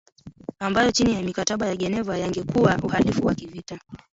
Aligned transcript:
ambayo 0.59 0.91
chini 0.91 1.13
ya 1.13 1.21
mikataba 1.21 1.65
ya 1.65 1.75
Geneva 1.75 2.17
yangekuwa 2.17 2.77
uhalifu 2.83 3.27
wa 3.27 3.35
kivita 3.35 3.79